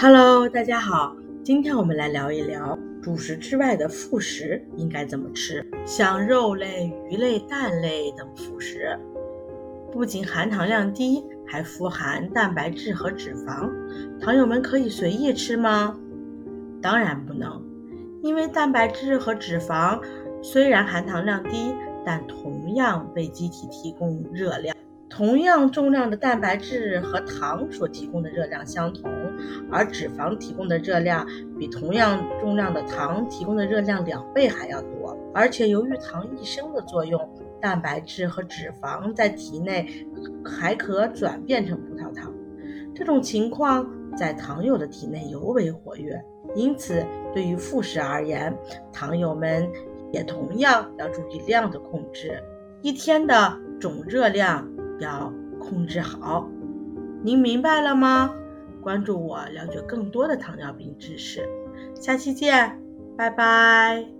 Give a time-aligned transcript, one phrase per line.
[0.00, 1.12] Hello，大家好，
[1.42, 5.68] 今天我们来聊一聊主食之外的副食应该怎么吃。
[5.84, 8.96] 像肉类、鱼类、蛋类等副食，
[9.90, 13.68] 不仅含糖量低，还富含蛋白质和脂肪。
[14.20, 15.98] 糖友们可以随意吃吗？
[16.80, 17.60] 当然不能，
[18.22, 20.00] 因为蛋白质和脂肪
[20.40, 21.74] 虽然含糖量低，
[22.04, 24.76] 但同样为机体提供热量。
[25.18, 29.10] 同样重量的蛋白质和糖所提供的热量相同，
[29.68, 31.26] 而脂肪提供的热量
[31.58, 35.18] 比同样重量的糖提供的热量两倍还要多。
[35.34, 37.20] 而且由于糖异生的作用，
[37.60, 40.06] 蛋白质和脂肪在体内
[40.44, 42.32] 还可转变成葡萄糖。
[42.94, 46.16] 这种情况在糖友的体内尤为活跃。
[46.54, 47.04] 因此，
[47.34, 48.56] 对于副食而言，
[48.92, 49.68] 糖友们
[50.12, 52.40] 也同样要注意量的控制，
[52.82, 54.64] 一天的总热量。
[54.98, 56.48] 要控制好，
[57.22, 58.34] 您明白了吗？
[58.80, 61.48] 关注我，了解更多的糖尿病知识。
[61.94, 62.80] 下期见，
[63.16, 64.17] 拜拜。